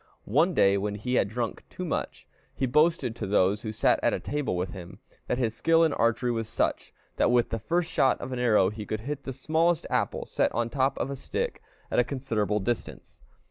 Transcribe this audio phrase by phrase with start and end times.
[0.25, 4.23] One day, when he had drunk too much, he boasted to those who sat at
[4.23, 8.19] table with him, that his skill in archery was such, that with the first shot
[8.19, 11.15] of an arrow he could hit the smallest apple set on the top of a
[11.15, 11.61] stick
[11.91, 13.21] at a considerable distance.